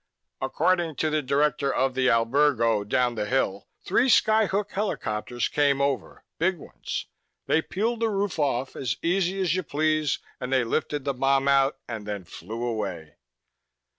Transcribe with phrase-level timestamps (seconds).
[0.41, 6.23] According to the director of the albergo down the hill, three skyhook helicopters came over
[6.39, 7.05] big ones.
[7.45, 11.47] They peeled the roof off, as easy as you please, and they lifted the bomb
[11.47, 13.17] out and then flew away."